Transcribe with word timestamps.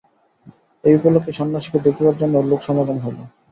এই 0.83 0.93
উপলক্ষে 0.95 1.31
সন্ন্যাসীকে 1.39 1.79
দেখিবার 1.85 2.15
জন্যও 2.21 2.49
লোকসমাগম 2.51 2.97
হইল। 3.03 3.19